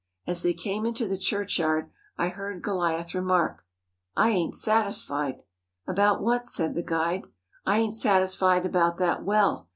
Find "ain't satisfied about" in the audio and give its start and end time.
4.31-6.23, 7.77-8.97